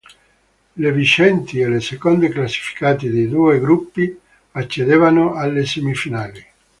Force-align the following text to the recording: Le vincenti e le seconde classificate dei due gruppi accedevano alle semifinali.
Le 0.77 0.89
vincenti 0.91 1.59
e 1.59 1.67
le 1.69 1.79
seconde 1.79 2.29
classificate 2.29 3.07
dei 3.11 3.29
due 3.29 3.59
gruppi 3.59 4.19
accedevano 4.53 5.35
alle 5.35 5.63
semifinali. 5.63 6.43